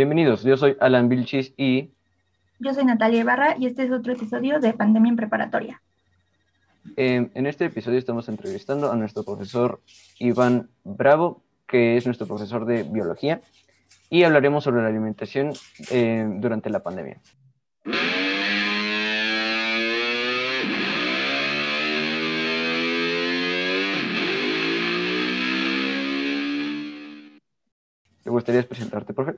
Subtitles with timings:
[0.00, 1.90] Bienvenidos, yo soy Alan Vilchis y...
[2.58, 5.82] Yo soy Natalia Ibarra y este es otro episodio de Pandemia en Preparatoria.
[6.96, 9.82] en este episodio estamos entrevistando a nuestro profesor
[10.18, 13.42] Iván Bravo, que es nuestro profesor de biología,
[14.08, 15.52] y hablaremos sobre la alimentación
[15.90, 17.20] eh, durante la pandemia.
[28.24, 29.34] ¿Te gustaría presentarte, profe?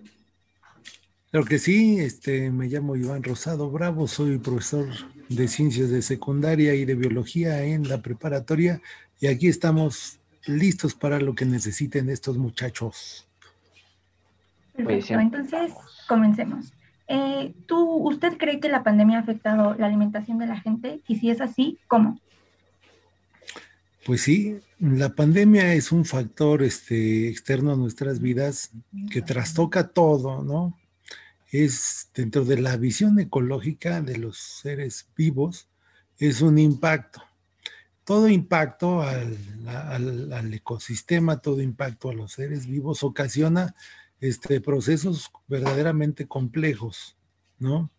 [1.33, 4.87] Claro que sí, este, me llamo Iván Rosado Bravo, soy profesor
[5.31, 8.83] de ciencias de secundaria y de biología en la preparatoria
[9.19, 13.27] y aquí estamos listos para lo que necesiten estos muchachos.
[14.77, 15.73] Perfecto, entonces
[16.07, 16.75] comencemos.
[17.09, 21.01] Eh, ¿tú, ¿Usted cree que la pandemia ha afectado la alimentación de la gente?
[21.09, 22.21] Y si es así, ¿cómo?
[24.05, 28.71] Pues sí, la pandemia es un factor este, externo a nuestras vidas
[29.11, 30.77] que trastoca todo, ¿no?
[31.53, 35.69] Es dentro de la visión ecológica de los seres vivos,
[36.19, 37.23] es un impacto.
[38.05, 43.77] Todo impacto al, ecosistema, todo impacto a los seres vivos ocasiona
[44.21, 47.17] este, procesos verdaderamente complejos,
[47.59, 47.91] ¿no?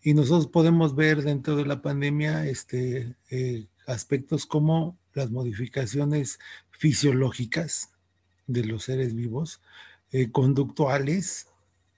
[0.00, 6.38] Y nosotros podemos ver dentro de la pandemia este, eh, aspectos como las modificaciones
[6.70, 7.90] fisiológicas
[8.46, 9.60] de los seres vivos,
[10.12, 11.48] eh, conductuales,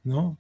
[0.05, 0.39] ¿no?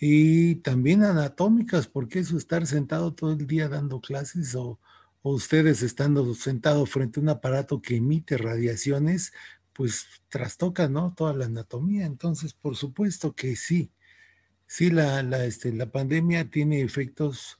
[0.00, 4.80] Y también anatómicas, porque eso estar sentado todo el día dando clases o,
[5.22, 9.34] ustedes estando sentados frente a un aparato que emite radiaciones,
[9.74, 11.12] pues trastoca, ¿no?
[11.14, 12.06] Toda la anatomía.
[12.06, 13.92] Entonces, por supuesto que sí.
[14.66, 17.58] Sí, la, la, este, la pandemia tiene efectos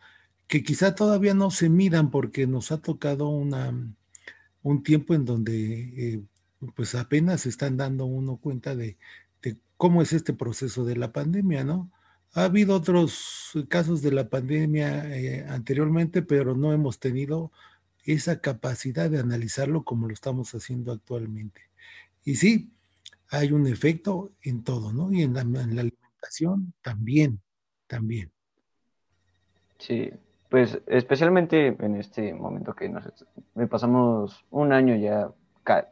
[0.48, 3.74] que quizá todavía no se midan porque nos ha tocado una,
[4.62, 6.22] un tiempo en donde eh,
[6.74, 8.96] pues apenas están dando uno cuenta de,
[9.42, 11.90] de cómo es este proceso de la pandemia, ¿no?
[12.34, 17.50] Ha habido otros casos de la pandemia eh, anteriormente, pero no hemos tenido
[18.04, 21.60] esa capacidad de analizarlo como lo estamos haciendo actualmente.
[22.24, 22.70] Y sí,
[23.30, 25.12] hay un efecto en todo, ¿no?
[25.12, 27.40] Y en la, alimentación también,
[27.86, 28.30] también.
[29.78, 30.10] Sí,
[30.48, 33.04] pues especialmente en este momento que nos
[33.68, 35.30] pasamos un año ya,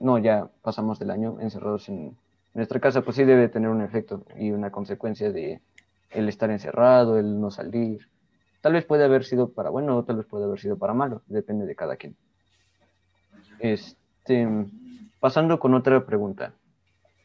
[0.01, 2.17] no, ya pasamos del año encerrados en
[2.55, 5.61] nuestra casa, pues sí debe tener un efecto y una consecuencia de
[6.11, 8.09] el estar encerrado, el no salir.
[8.61, 11.23] Tal vez puede haber sido para bueno o tal vez puede haber sido para malo,
[11.27, 12.17] depende de cada quien.
[13.59, 14.49] Este,
[15.21, 16.53] pasando con otra pregunta.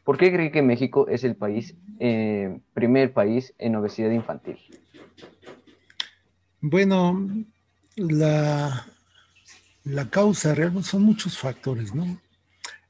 [0.04, 4.58] ¿Por qué cree que México es el país, eh, primer país en obesidad infantil?
[6.60, 7.26] Bueno,
[7.96, 8.86] la,
[9.84, 12.18] la causa real son muchos factores, ¿no?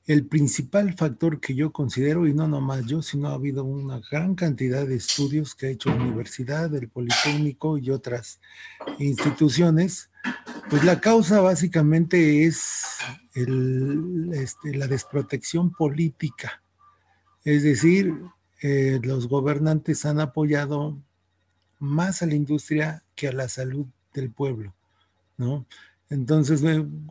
[0.07, 4.35] El principal factor que yo considero, y no nomás yo, sino ha habido una gran
[4.35, 8.41] cantidad de estudios que ha hecho la Universidad, el Politécnico y otras
[8.99, 10.11] instituciones,
[10.69, 12.99] pues la causa básicamente es
[13.35, 16.63] este, la desprotección política.
[17.45, 18.15] Es decir,
[18.61, 20.99] eh, los gobernantes han apoyado
[21.79, 24.75] más a la industria que a la salud del pueblo,
[25.37, 25.67] ¿no?
[26.15, 26.63] Entonces,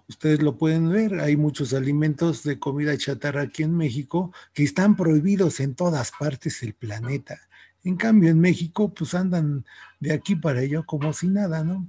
[0.08, 4.96] ustedes lo pueden ver, hay muchos alimentos de comida chatarra aquí en México que están
[4.96, 7.38] prohibidos en todas partes del planeta.
[7.84, 9.66] En cambio, en México, pues andan
[10.00, 11.86] de aquí para allá como si nada, ¿no?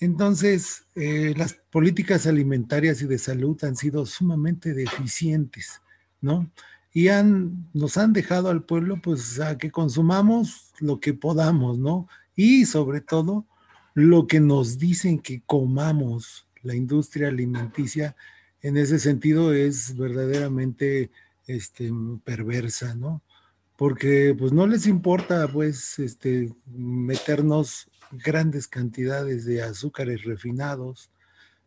[0.00, 5.80] Entonces, eh, las políticas alimentarias y de salud han sido sumamente deficientes,
[6.20, 6.50] ¿no?
[6.92, 12.06] Y han, nos han dejado al pueblo, pues, a que consumamos lo que podamos, ¿no?
[12.36, 13.46] Y sobre todo,
[13.98, 18.14] lo que nos dicen que comamos la industria alimenticia
[18.62, 21.10] en ese sentido es verdaderamente
[21.48, 21.90] este,
[22.24, 23.22] perversa, ¿no?
[23.76, 31.10] Porque pues no les importa pues este, meternos grandes cantidades de azúcares refinados,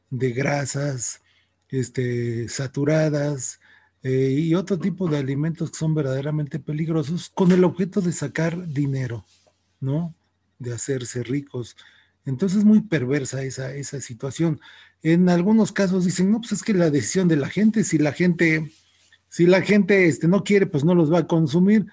[0.09, 1.21] de grasas
[1.67, 3.59] este, saturadas
[4.03, 8.69] eh, y otro tipo de alimentos que son verdaderamente peligrosos con el objeto de sacar
[8.69, 9.25] dinero,
[9.81, 10.15] ¿no?
[10.59, 11.75] De hacerse ricos.
[12.25, 14.59] Entonces es muy perversa esa, esa situación.
[15.03, 18.13] En algunos casos dicen, no, pues es que la decisión de la gente, si la
[18.13, 18.71] gente,
[19.29, 21.87] si la gente este, no quiere, pues no los va a consumir.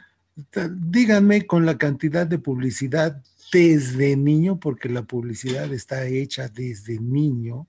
[0.77, 3.23] Díganme con la cantidad de publicidad
[3.53, 7.67] desde niño, porque la publicidad está hecha desde niño,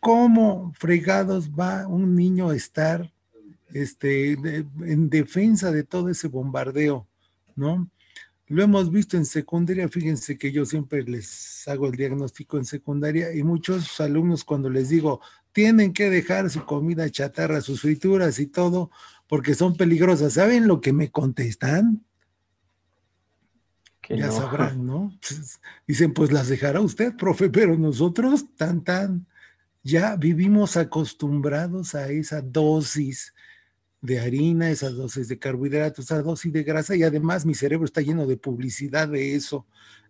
[0.00, 3.10] ¿cómo fregados va un niño a estar
[3.72, 7.06] este, en defensa de todo ese bombardeo?
[7.56, 7.88] ¿No?
[8.46, 13.34] Lo hemos visto en secundaria, fíjense que yo siempre les hago el diagnóstico en secundaria
[13.34, 15.20] y muchos alumnos cuando les digo,
[15.52, 18.90] tienen que dejar su comida chatarra, sus frituras y todo,
[19.28, 20.34] porque son peligrosas.
[20.34, 22.04] ¿Saben lo que me contestan?
[24.08, 25.16] ya sabrán, ¿no?
[25.26, 29.26] Pues, dicen, pues las dejará usted, profe, pero nosotros tan, tan,
[29.82, 33.32] ya vivimos acostumbrados a esa dosis
[34.04, 38.02] de harina, esa dosis de carbohidratos, esa dosis de grasa y además mi cerebro está
[38.02, 39.66] lleno de publicidad de eso.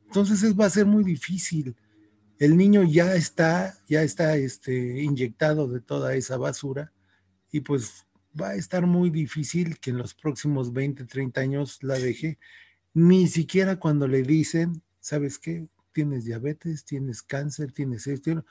[0.06, 1.76] Entonces va a ser muy difícil.
[2.40, 6.92] El niño ya está, ya está este, inyectado de toda esa basura
[7.52, 8.04] y pues
[8.38, 12.38] va a estar muy difícil que en los próximos 20, 30 años la deje
[12.94, 15.68] ni siquiera cuando le dicen, ¿sabes qué?
[15.92, 18.44] Tienes diabetes, tienes cáncer, tienes esto,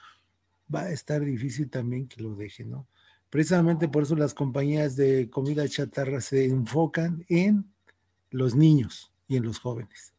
[0.74, 2.88] va a estar difícil también que lo deje, ¿no?
[3.34, 7.66] Precisamente por eso las compañías de comida chatarra se enfocan en
[8.30, 10.14] los niños y en los jóvenes,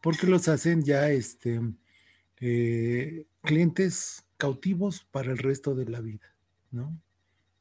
[0.00, 1.60] porque los hacen ya este,
[2.40, 6.24] eh, clientes cautivos para el resto de la vida,
[6.70, 6.98] ¿no?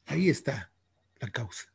[0.05, 0.71] Ahí está
[1.19, 1.65] la causa.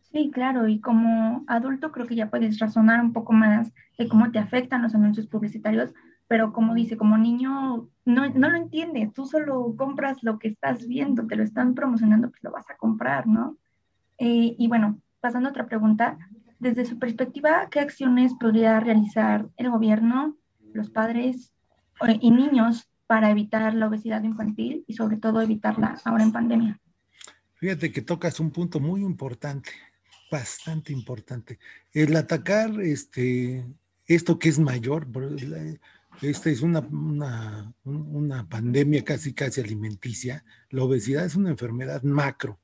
[0.00, 4.32] Sí, claro, y como adulto creo que ya puedes razonar un poco más de cómo
[4.32, 5.94] te afectan los anuncios publicitarios,
[6.32, 10.88] pero como dice, como niño no, no lo entiendes, tú solo compras lo que estás
[10.88, 13.58] viendo, te lo están promocionando, pues lo vas a comprar, ¿no?
[14.16, 16.16] Eh, y bueno, pasando a otra pregunta,
[16.58, 20.34] desde su perspectiva, ¿qué acciones podría realizar el gobierno,
[20.72, 21.52] los padres
[22.22, 26.80] y niños para evitar la obesidad infantil y sobre todo evitarla ahora en pandemia?
[27.56, 29.70] Fíjate que tocas un punto muy importante
[30.30, 31.58] bastante importante.
[31.92, 33.66] El atacar este,
[34.06, 35.06] esto que es mayor,
[36.20, 36.86] esta es una,
[37.84, 40.44] una, pandemia casi casi alimenticia.
[40.70, 42.60] La obesidad es una enfermedad macro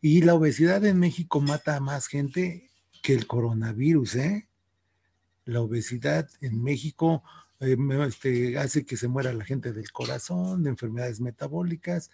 [0.00, 2.70] y la obesidad en México mata a más gente
[3.02, 4.14] que el coronavirus.
[4.16, 4.48] ¿eh?
[5.44, 7.22] La obesidad en México
[7.60, 7.76] eh,
[8.06, 12.10] este, hace que se muera la gente del corazón, de enfermedades metabólicas,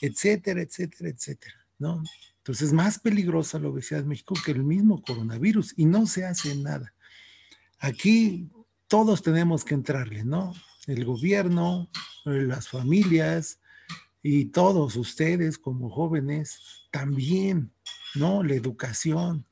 [0.00, 1.54] etcétera, etcétera, etcétera.
[1.78, 2.02] ¿no?
[2.38, 6.24] Entonces es más peligrosa la obesidad en México que el mismo coronavirus y no se
[6.24, 6.94] hace nada.
[7.78, 8.50] Aquí
[8.88, 10.54] todos tenemos que entrarle, ¿no?
[10.86, 11.88] El gobierno,
[12.24, 13.60] las familias
[14.22, 17.70] y todos ustedes como jóvenes también,
[18.14, 18.42] ¿no?
[18.42, 19.44] La educación,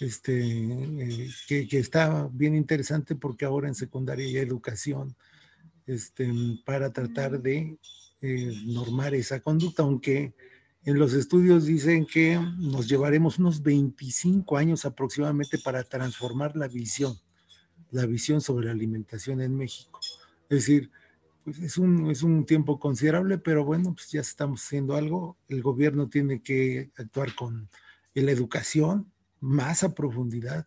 [0.00, 5.16] este, eh, que, que, está bien interesante porque ahora en secundaria hay educación
[5.86, 6.30] este,
[6.64, 7.78] para tratar de
[8.20, 10.34] eh, normar esa conducta, aunque
[10.84, 17.18] en los estudios dicen que nos llevaremos unos 25 años aproximadamente para transformar la visión,
[17.96, 19.98] la visión sobre la alimentación en México.
[20.48, 20.90] Es decir,
[21.44, 25.36] pues es un, es un tiempo considerable, pero bueno, pues ya estamos haciendo algo.
[25.48, 27.68] El gobierno tiene que actuar con
[28.14, 29.10] la educación
[29.40, 30.66] más a profundidad.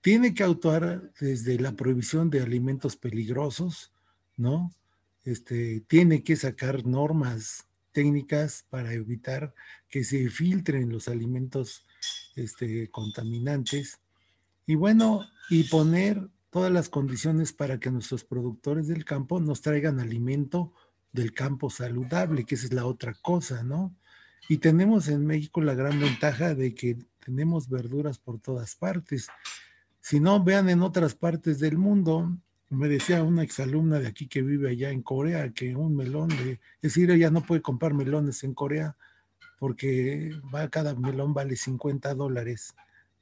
[0.00, 3.92] Tiene que actuar desde la prohibición de alimentos peligrosos,
[4.36, 4.74] ¿no?
[5.24, 9.54] Este, tiene que sacar normas técnicas para evitar
[9.88, 11.86] que se filtren los alimentos
[12.34, 14.00] este, contaminantes
[14.66, 19.98] y bueno, y poner todas las condiciones para que nuestros productores del campo nos traigan
[19.98, 20.72] alimento
[21.10, 23.92] del campo saludable, que esa es la otra cosa, ¿no?
[24.48, 29.26] Y tenemos en México la gran ventaja de que tenemos verduras por todas partes.
[29.98, 32.38] Si no, vean en otras partes del mundo,
[32.70, 36.52] me decía una exalumna de aquí que vive allá en Corea que un melón de,
[36.52, 38.96] es decir, ella no puede comprar melones en Corea
[39.58, 42.76] porque va, cada melón vale 50 dólares.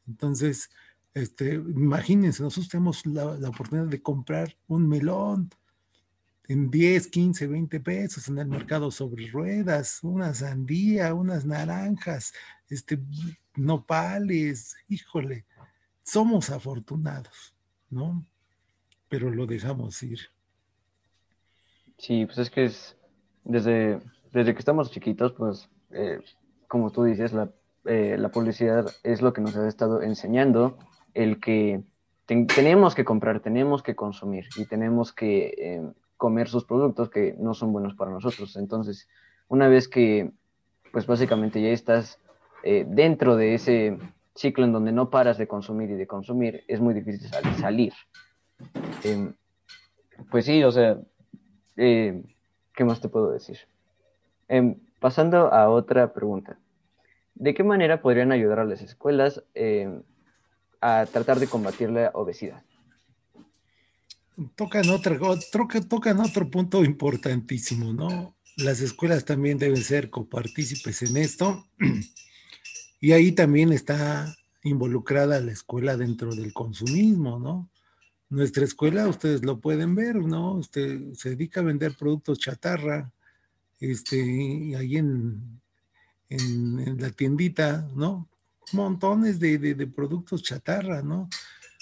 [0.07, 0.69] Entonces,
[1.15, 5.51] este, imagínense, nosotros tenemos la, la, oportunidad de comprar un melón
[6.49, 12.33] en 10, 15, 20 pesos en el mercado sobre ruedas, una sandía, unas naranjas,
[12.69, 12.99] este,
[13.55, 15.47] nopales, híjole,
[16.03, 17.55] somos afortunados,
[17.91, 18.25] ¿no?
[19.13, 20.21] pero lo dejamos ir.
[21.99, 22.97] Sí, pues es que es
[23.45, 24.01] desde,
[24.33, 26.19] desde que estamos chiquitos, pues eh,
[26.67, 27.51] como tú dices, la,
[27.85, 30.79] eh, la, publicidad es lo que nos ha estado enseñando,
[31.15, 31.83] el que
[32.27, 35.83] tenemos que comprar, tenemos que consumir y tenemos que eh,
[36.17, 38.57] comer sus productos que no son buenos para nosotros.
[38.57, 39.09] Entonces,
[39.49, 40.31] una vez que,
[40.93, 42.19] pues básicamente ya estás
[42.63, 43.99] dentro de ese
[44.35, 47.29] ciclo en donde no paras de consumir y de consumir, es muy difícil
[47.59, 47.93] salir.
[49.03, 49.35] Em,
[50.31, 50.99] pues sí, o sea,
[51.77, 52.23] eh,
[52.75, 53.59] ¿qué más te puedo decir?
[54.49, 56.59] Em, pasando a otra pregunta.
[57.35, 60.03] ¿De qué manera podrían ayudar a las escuelas em,
[60.83, 62.63] a tratar de combatir la obesidad?
[64.57, 65.39] Tocan otro,
[65.89, 68.35] tocan otro punto importantísimo, ¿no?
[68.57, 71.67] Las escuelas también deben ser copartícipes en esto.
[73.05, 77.69] Y ahí también está involucrada la escuela dentro del consumismo, ¿no?
[78.29, 80.55] Nuestra escuela, ustedes lo pueden ver, ¿no?
[80.55, 83.13] Usted se dedica a vender productos chatarra,
[83.81, 85.61] este, ahí en,
[86.29, 88.29] en, la tiendita, ¿no?
[88.73, 91.29] Montones de, de, productos chatarra, ¿no?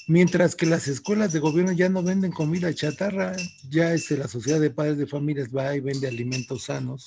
[0.09, 3.37] Mientras que las escuelas de gobierno ya no venden comida chatarra,
[3.69, 7.07] ya este, la sociedad de padres de familias va y vende alimentos sanos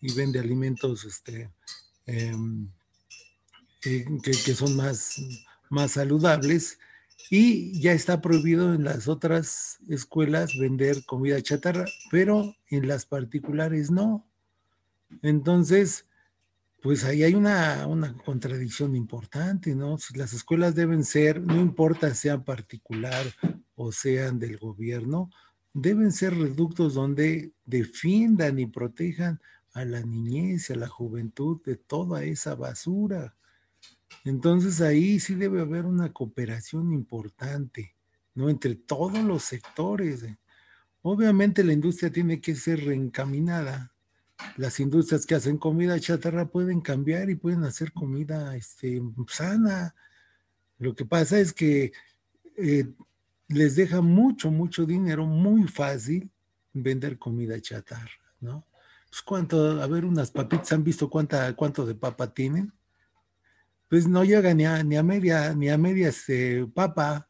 [0.00, 1.50] y vende alimentos este,
[2.06, 2.68] em,
[3.84, 5.20] eh, que, son más,
[5.70, 6.78] más saludables
[7.30, 13.90] y ya está prohibido en las otras escuelas vender comida chatarra, pero en las particulares
[13.90, 14.26] no.
[15.22, 16.06] Entonces,
[16.84, 17.88] pues ahí hay una,
[18.26, 19.96] contradicción importante, ¿no?
[20.16, 23.24] Las escuelas deben ser, no importa sean particular
[23.74, 25.30] o sean del gobierno,
[25.72, 29.40] deben ser reductos donde defiendan y protejan
[29.72, 33.34] a la niñez y a la juventud de toda esa basura.
[34.26, 37.96] Entonces ahí sí debe haber una cooperación importante,
[38.34, 38.50] ¿no?
[38.50, 40.26] Entre todos los sectores.
[41.00, 43.93] Obviamente la industria tiene que ser reencaminada
[44.56, 49.94] las industrias que hacen comida chatarra pueden cambiar y pueden hacer comida este, sana.
[50.78, 51.92] Lo que pasa es que
[52.56, 52.92] eh,
[53.48, 56.30] les deja mucho, mucho dinero, muy fácil
[56.72, 58.10] vender comida chatarra,
[58.40, 58.66] ¿no?
[59.08, 62.72] Pues cuánto, a ver, unas papitas, ¿han visto cuánta, cuánto de papa tienen?
[63.88, 67.28] Pues no llega ni a, ni a media, ni a media este, papa,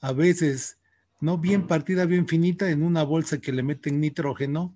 [0.00, 0.78] a veces,
[1.20, 1.38] ¿no?
[1.38, 4.74] Bien partida, bien finita en una bolsa que le meten nitrógeno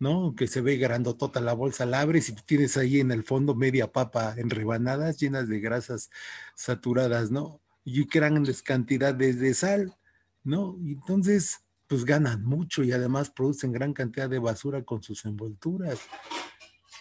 [0.00, 0.34] ¿no?
[0.34, 3.92] Que se ve grandotota la bolsa, la abres y tienes ahí en el fondo media
[3.92, 6.10] papa en rebanadas llenas de grasas
[6.56, 7.60] saturadas, ¿no?
[7.84, 9.94] Y grandes cantidades de sal,
[10.42, 10.76] ¿no?
[10.82, 15.98] Entonces, pues ganan mucho y además producen gran cantidad de basura con sus envolturas.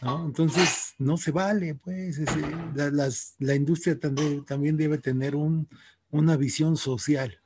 [0.01, 2.20] Entonces, no se vale, pues,
[3.39, 5.68] la, industria también, debe tener un,
[6.10, 7.41] una visión social,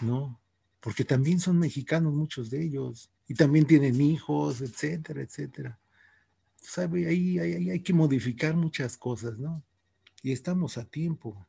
[0.00, 0.40] ¿no?
[0.80, 5.78] Porque también son mexicanos muchos de ellos y también tienen hijos, etcétera, etcétera.
[6.56, 7.06] ¿Sabe?
[7.06, 9.62] Ahí, ahí, hay que modificar muchas cosas, ¿no?
[10.20, 11.46] Y estamos a tiempo.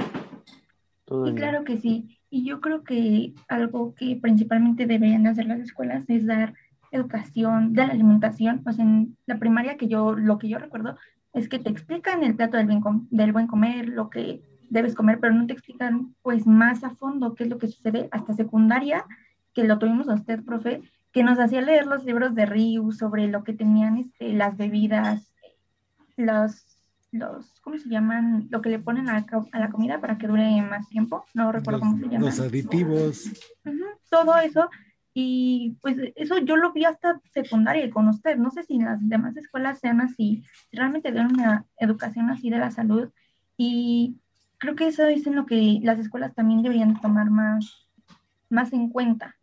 [0.00, 2.18] Y claro que sí.
[2.28, 6.54] Y yo creo que algo que principalmente deberían hacer las escuelas es dar
[6.90, 8.64] educación de la alimentación.
[8.64, 10.96] Pues en la primaria que yo, lo que yo recuerdo
[11.32, 15.20] es que te explican el plato del, bien del buen comer, lo que debes comer,
[15.20, 19.06] pero no te explican pues más a fondo qué es lo que sucede hasta secundaria
[19.54, 23.26] que lo tuvimos a usted, profe, que nos hacía leer los libros de Ryu sobre
[23.28, 25.32] lo que tenían este, las bebidas,
[26.16, 26.78] los,
[27.12, 28.48] los, ¿cómo se llaman?
[28.50, 31.98] Lo que le ponen a, la comida para que dure más tiempo, no recuerdo cómo
[31.98, 32.26] se llama.
[32.26, 33.24] Los aditivos.
[34.08, 34.68] todo eso.
[35.12, 38.36] Y pues eso yo lo vi hasta secundaria con usted.
[38.36, 42.70] No sé si las demás escuelas sean así, realmente dan una educación así de la
[42.70, 43.10] salud.
[43.56, 44.16] Y
[44.58, 47.88] creo que eso es en lo que las escuelas también deberían tomar más,
[48.48, 49.36] más en cuenta.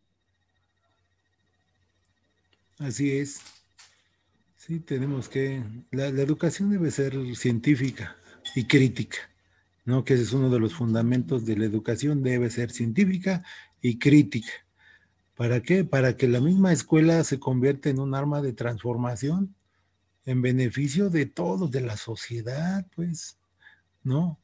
[2.80, 3.40] Así es.
[4.56, 8.18] Sí, tenemos que, la, educación debe ser científica
[8.56, 9.18] y crítica,
[9.86, 10.04] ¿no?
[10.04, 13.44] Que ese es uno de los fundamentos de la educación, debe ser científica
[13.82, 14.52] y crítica.
[15.36, 15.86] ¿Para qué?
[15.86, 19.56] Para que la misma escuela se convierta en un arma de transformación
[20.26, 23.40] en beneficio de todos, de la sociedad, pues,
[24.04, 24.38] ¿no?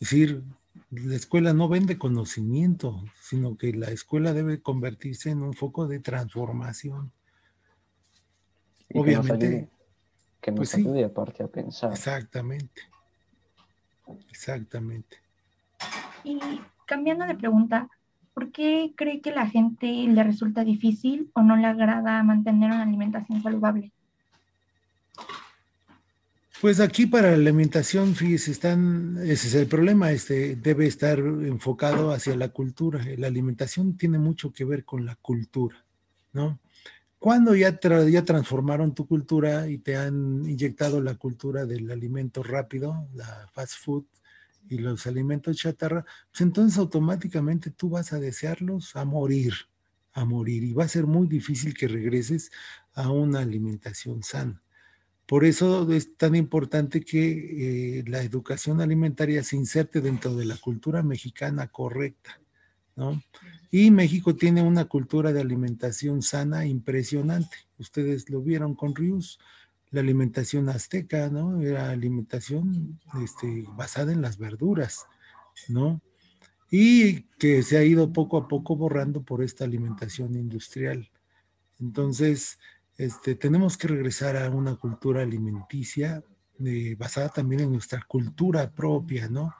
[0.00, 0.44] Es decir,
[0.90, 5.98] la escuela no vende conocimiento, sino que la escuela debe convertirse en un foco de
[5.98, 7.12] transformación.
[8.94, 9.68] Obviamente.
[10.40, 11.92] Que nos pues ayude, aparte a pensar.
[11.92, 12.82] Exactamente.
[14.30, 15.18] Exactamente.
[16.22, 16.38] Y
[16.86, 17.88] cambiando de pregunta,
[18.34, 22.82] ¿por qué cree que la gente le resulta difícil o no le agrada mantener una
[22.82, 23.92] alimentación saludable?
[26.60, 32.10] Pues aquí para la alimentación, fíjese, están, ese es el problema, este, debe estar enfocado
[32.10, 33.04] hacia la cultura.
[33.18, 35.76] La alimentación tiene mucho que ver con la cultura,
[36.32, 36.58] ¿no?
[37.18, 43.08] Cuando ya, ya transformaron tu cultura y te han inyectado la cultura del alimento rápido,
[43.14, 44.04] la fast food
[44.68, 49.54] y los alimentos chatarra, pues entonces automáticamente tú vas a desearlos a morir,
[50.12, 50.64] a morir.
[50.64, 52.50] Y va a ser muy difícil que regreses
[52.94, 54.62] a una alimentación sana.
[55.26, 60.56] Por eso es tan importante que eh, la educación alimentaria se inserte dentro de la
[60.58, 62.40] cultura mexicana correcta,
[62.96, 63.22] ¿no?
[63.70, 67.56] Y México tiene una cultura de alimentación sana impresionante.
[67.78, 69.38] Ustedes lo vieron con Rius,
[69.90, 71.60] la alimentación azteca, ¿no?
[71.60, 75.06] Era alimentación este, basada en las verduras,
[75.68, 76.00] ¿no?
[76.70, 81.10] Y que se ha ido poco a poco borrando por esta alimentación industrial.
[81.80, 82.58] Entonces,
[82.96, 86.22] este, tenemos que regresar a una cultura alimenticia
[86.64, 89.54] eh, basada también en nuestra cultura propia, ¿no?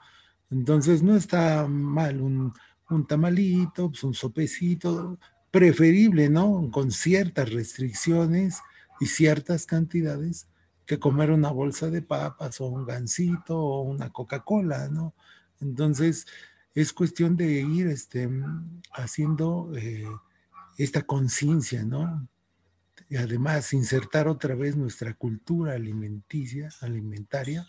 [0.51, 2.53] Entonces, no está mal un
[2.91, 5.19] un tamalito, pues un sopecito,
[5.51, 6.71] preferible, ¿no?
[6.73, 8.59] Con ciertas restricciones
[9.01, 10.49] y ciertas cantidades
[10.87, 15.15] que comer una bolsa de papas o un gansito o una Coca-Cola, ¿no?
[15.61, 16.27] Entonces,
[16.75, 18.29] es cuestión de ir este,
[18.93, 20.05] haciendo eh,
[20.77, 22.29] esta conciencia, ¿no?
[23.09, 27.67] Y además insertar otra vez nuestra cultura alimenticia, alimentaria,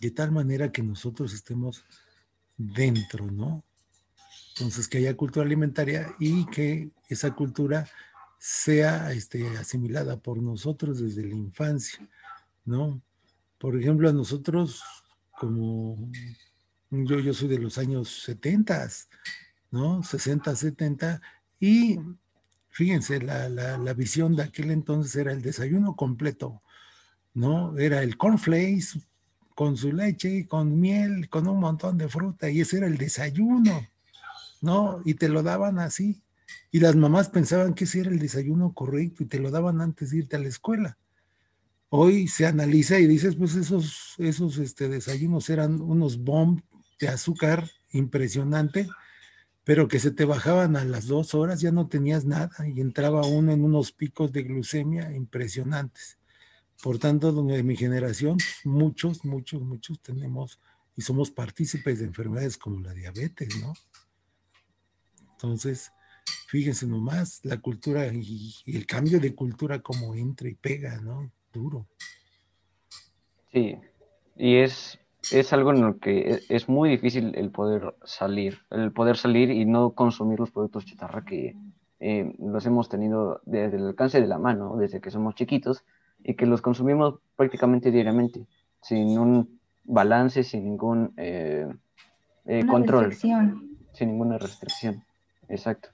[0.00, 1.84] de tal manera que nosotros estemos
[2.56, 3.64] dentro, ¿no?
[4.60, 7.88] Entonces, que haya cultura alimentaria y que esa cultura
[8.38, 12.06] sea este, asimilada por nosotros desde la infancia,
[12.66, 13.00] ¿no?
[13.58, 14.82] Por ejemplo, a nosotros,
[15.38, 16.10] como
[16.90, 18.86] yo, yo soy de los años 70,
[19.70, 20.02] ¿no?
[20.02, 21.22] 60, 70,
[21.58, 21.98] y
[22.68, 26.62] fíjense, la, la, visión de aquel entonces era el desayuno completo,
[27.32, 27.78] ¿no?
[27.78, 29.00] Era el cornflakes
[29.54, 33.88] con su leche, con miel, con un montón de fruta, y ese era el desayuno,
[34.60, 35.00] ¿no?
[35.04, 36.22] Y te lo daban así.
[36.70, 40.10] Y las mamás pensaban que ese era el desayuno correcto y te lo daban antes
[40.10, 40.98] de irte a la escuela.
[41.88, 46.62] Hoy se analiza y dices, pues esos, esos este, desayunos eran unos bombs
[47.00, 48.88] de azúcar impresionante,
[49.64, 53.26] pero que se te bajaban a las dos horas, ya no tenías nada y entraba
[53.26, 56.18] uno en unos picos de glucemia impresionantes.
[56.82, 60.60] Por tanto, de mi generación, muchos, muchos, muchos tenemos
[60.96, 63.74] y somos partícipes de enfermedades como la diabetes, ¿no?
[65.42, 65.90] Entonces,
[66.48, 71.30] fíjense nomás, la cultura y, el cambio de cultura como entra y pega, ¿no?
[71.50, 71.86] Duro.
[73.50, 73.76] Sí,
[74.36, 74.98] y es,
[75.32, 79.50] es algo en lo que e, es muy difícil el poder salir, el poder salir
[79.50, 81.56] y no consumir los productos chatarra que
[82.00, 85.84] eh, los hemos tenido desde el alcance de la mano, desde que somos chiquitos,
[86.22, 88.46] y que los consumimos prácticamente diariamente,
[88.82, 91.66] sin un balance, sin ningún eh,
[92.44, 95.02] eh, control, sin ninguna restricción.
[95.50, 95.90] Exacto.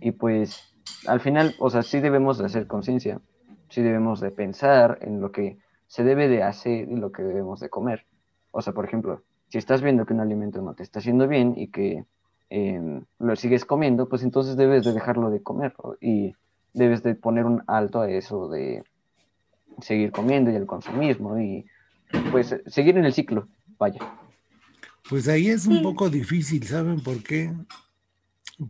[0.00, 0.74] Y pues
[1.06, 3.20] al final, o sea, sí debemos de hacer conciencia,
[3.68, 7.60] sí debemos de pensar en lo que se debe de hacer y lo que debemos
[7.60, 8.06] de comer.
[8.50, 11.54] O sea, por ejemplo, si estás viendo que un alimento no te está haciendo bien
[11.56, 12.04] y que
[12.50, 16.34] em, lo sigues comiendo, pues entonces debes de dejarlo de comer y
[16.72, 18.82] debes de poner un alto a eso de
[19.80, 21.66] seguir comiendo y el consumismo y
[22.30, 24.00] pues seguir en el ciclo, vaya.
[25.08, 27.52] Pues ahí es un poco difícil, ¿saben por qué?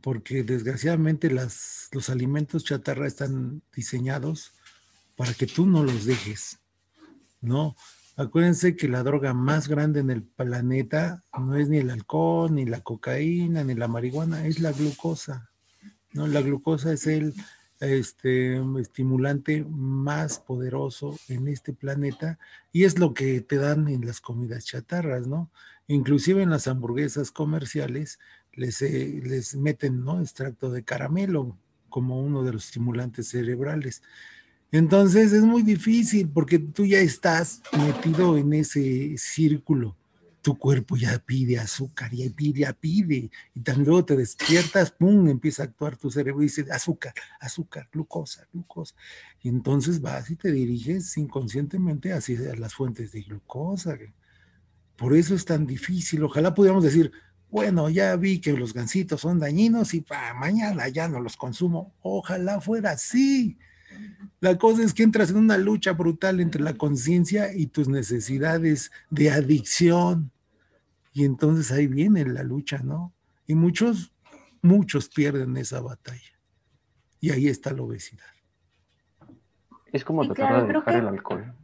[0.00, 4.52] Porque desgraciadamente las, los alimentos chatarra están diseñados
[5.16, 6.58] para que tú no los dejes,
[7.40, 7.76] ¿no?
[8.16, 12.64] Acuérdense que la droga más grande en el planeta no es ni el alcohol, ni
[12.64, 15.50] la cocaína, ni la marihuana, es la glucosa,
[16.12, 16.26] ¿no?
[16.28, 17.34] La glucosa es el
[17.80, 22.38] este, estimulante más poderoso en este planeta
[22.72, 25.50] y es lo que te dan en las comidas chatarras, ¿no?
[25.88, 28.18] Inclusive en las hamburguesas comerciales
[28.56, 30.20] les, eh, les meten ¿no?
[30.20, 31.56] extracto de caramelo
[31.88, 34.02] como uno de los estimulantes cerebrales.
[34.72, 39.96] Entonces es muy difícil porque tú ya estás metido en ese círculo.
[40.42, 43.30] Tu cuerpo ya pide azúcar, ya pide, ya pide.
[43.54, 47.88] Y tan luego te despiertas, pum, empieza a actuar tu cerebro y dice azúcar, azúcar,
[47.92, 48.96] glucosa, glucosa.
[49.40, 53.96] Y entonces vas y te diriges inconscientemente hacia las fuentes de glucosa.
[54.96, 56.24] Por eso es tan difícil.
[56.24, 57.12] Ojalá pudiéramos decir,
[57.54, 61.94] bueno, ya vi que los gansitos son dañinos y para mañana ya no los consumo.
[62.02, 63.56] Ojalá fuera así.
[64.40, 68.90] La cosa es que entras en una lucha brutal entre la conciencia y tus necesidades
[69.08, 70.32] de adicción.
[71.12, 73.12] Y entonces ahí viene la lucha, ¿no?
[73.46, 74.12] Y muchos,
[74.60, 76.36] muchos pierden esa batalla.
[77.20, 78.24] Y ahí está la obesidad.
[79.92, 81.54] Es como tratar de dejar el alcohol.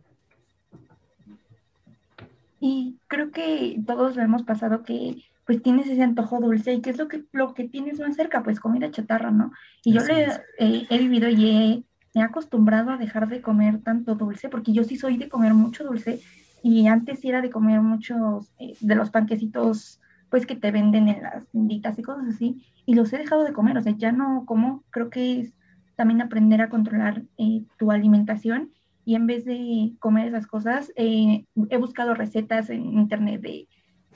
[2.61, 6.91] Y creo que todos lo hemos pasado que pues tienes ese antojo dulce y qué
[6.91, 9.51] es lo que, lo que tienes más cerca, pues comida chatarra, ¿no?
[9.83, 11.85] Y yo le, he vivido y he,
[12.15, 15.53] me he acostumbrado a dejar de comer tanto dulce, porque yo sí soy de comer
[15.55, 16.21] mucho dulce
[16.63, 21.25] y antes era de comer muchos eh, de los panquecitos pues que te venden en
[21.25, 24.45] las tienditas y cosas así, y los he dejado de comer, o sea, ya no
[24.47, 25.53] como, creo que es
[25.97, 28.71] también aprender a controlar eh, tu alimentación
[29.05, 33.67] y en vez de comer esas cosas, eh, he buscado recetas en internet de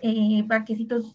[0.07, 0.47] eh,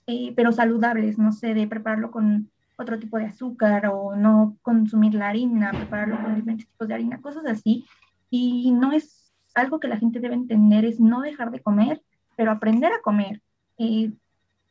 [0.08, 5.14] eh, pero saludables, no sé, de prepararlo con otro tipo de azúcar o no consumir
[5.14, 7.86] la harina, prepararlo con diferentes tipos de harina, cosas así.
[8.32, 12.02] Y no es algo que la gente debe entender, es no dejar de comer,
[12.36, 13.44] pero aprender a comer.
[13.78, 14.12] Eh,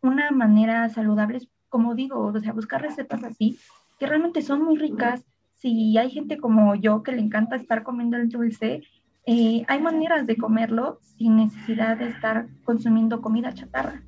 [0.02, 3.57] una manera saludable es, como digo, o sea, buscar recetas así,
[4.00, 5.24] que realmente son muy ricas.
[5.54, 8.83] Si hay gente como yo que le encanta estar comiendo el dulce,
[9.30, 14.02] eh, hay maneras de comerlo sin necesidad de estar consumiendo comida chatarra.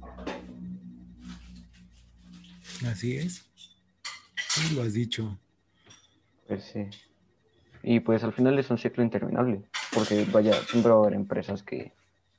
[2.87, 3.45] Así es.
[4.49, 5.39] Sí, lo has dicho.
[6.49, 6.87] Pues sí.
[7.83, 11.63] Y pues al final es un ciclo interminable, porque vaya, siempre va a haber empresas
[11.63, 11.93] que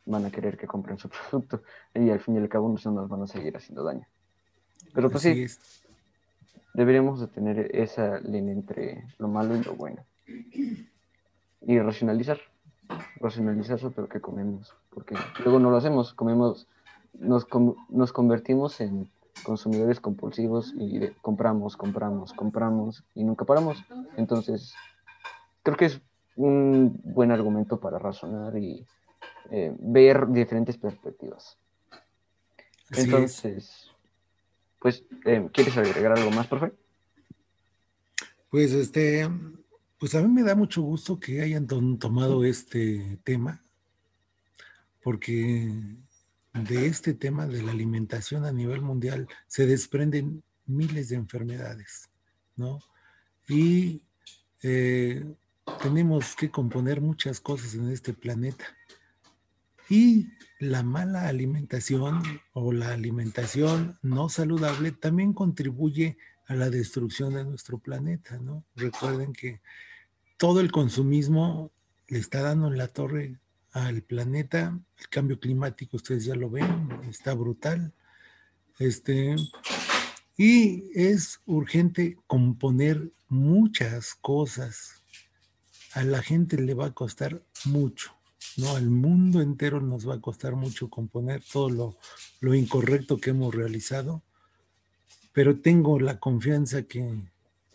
[0.07, 1.61] van a querer que compren su producto
[1.93, 4.07] y al fin y al cabo no nos van a seguir haciendo daño.
[4.91, 5.45] Pero pues sí,
[6.73, 10.03] deberíamos de tener esa línea entre lo malo y lo bueno.
[11.61, 12.41] Y racionalizar,
[13.21, 16.67] racionalizar sobre lo que comemos, porque luego no lo hacemos, comemos,
[17.13, 17.47] nos,
[17.89, 19.09] nos convertimos en
[19.43, 23.83] consumidores compulsivos y compramos, compramos, compramos y nunca paramos.
[24.17, 24.73] Entonces,
[25.63, 26.01] creo que es
[26.35, 28.85] un buen argumento para razonar y
[29.49, 31.57] eh, ver diferentes perspectivas.
[32.91, 33.89] Entonces,
[34.79, 36.73] pues, eh, ¿quieres agregar algo más, profe?
[38.49, 39.29] Pues este,
[40.01, 43.61] pues a mí me da mucho gusto que hayan tomado este tema,
[45.03, 45.71] porque
[46.53, 52.09] de este tema de la alimentación a nivel mundial se desprenden miles de enfermedades,
[52.55, 52.79] ¿no?
[53.47, 54.01] Y
[54.63, 55.23] eh,
[55.83, 58.65] tenemos que componer muchas cosas en este planeta.
[59.87, 67.45] Y la mala alimentación o la alimentación no saludable también contribuye a la destrucción de
[67.45, 68.65] nuestro planeta, ¿no?
[68.75, 69.61] Recuerden que
[70.41, 71.71] todo el consumismo
[72.07, 73.39] le está dando en la torre
[73.73, 74.75] al planeta.
[74.97, 77.93] El cambio climático, ustedes ya lo ven, está brutal.
[78.79, 79.35] Este,
[80.35, 85.03] y es urgente componer muchas cosas.
[85.93, 88.11] A la gente le va a costar mucho,
[88.57, 88.75] ¿no?
[88.75, 91.97] Al mundo entero nos va a costar mucho componer todo lo,
[92.39, 94.23] lo incorrecto que hemos realizado,
[95.33, 97.29] pero tengo la confianza que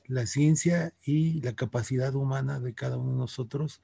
[0.08, 3.82] la ciencia y la capacidad humana de cada uno de nosotros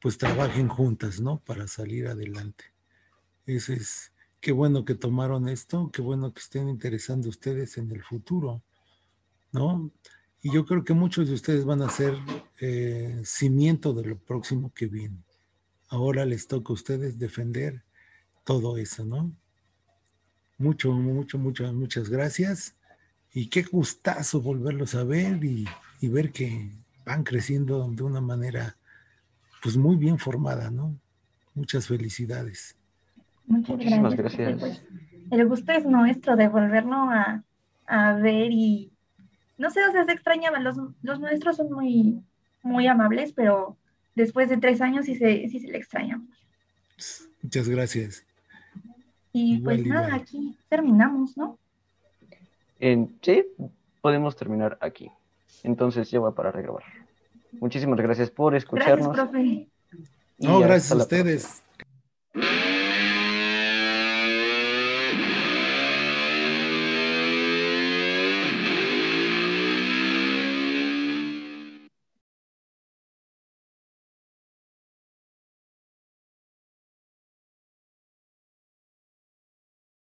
[0.00, 1.40] pues trabajen juntas, ¿no?
[1.40, 2.64] Para salir adelante.
[3.46, 8.02] Ese es, qué bueno que tomaron esto, qué bueno que estén interesando ustedes en el
[8.02, 8.62] futuro,
[9.52, 9.90] ¿no?
[10.42, 12.14] Y yo creo que muchos de ustedes van a ser
[12.60, 15.24] eh, cimiento de lo próximo que viene.
[15.88, 17.84] Ahora les toca a ustedes defender
[18.44, 19.32] todo eso, ¿no?
[20.58, 22.76] Mucho, mucho, mucho, muchas gracias.
[23.36, 25.66] Y qué gustazo volverlos a ver y,
[26.00, 26.70] y ver que
[27.04, 28.76] van creciendo de una manera
[29.62, 30.96] pues muy bien formada, ¿no?
[31.54, 32.74] Muchas felicidades.
[33.46, 34.58] Muchas gracias.
[34.58, 34.82] Pues,
[35.30, 37.42] el gusto es nuestro de volverlo a,
[38.22, 38.90] ver y
[39.58, 40.64] no sé, o sea, se extrañaban.
[40.64, 42.18] Los, los nuestros son muy,
[42.62, 43.76] muy amables, pero
[44.14, 46.26] después de tres años sí se, sí se le extrañan.
[47.42, 48.24] Muchas gracias.
[49.34, 51.58] Y pues nada, aquí terminamos, ¿no?
[52.78, 53.44] En, sí,
[54.00, 55.10] podemos terminar aquí.
[55.62, 56.84] Entonces ya voy para regrabar.
[57.52, 59.08] Muchísimas gracias por escucharnos.
[59.08, 59.68] Gracias, profe.
[60.38, 61.62] No, gracias a ustedes.